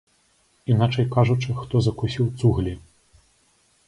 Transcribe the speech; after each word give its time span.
Іначай 0.75 1.05
кажучы, 1.15 1.53
хто 1.59 1.81
закусіў 1.87 2.31
цуглі. 2.39 2.73